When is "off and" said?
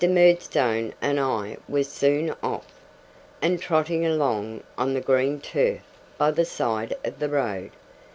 2.41-3.61